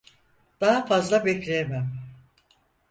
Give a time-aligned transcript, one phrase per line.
[0.61, 1.95] Daha fazla bekleyemem.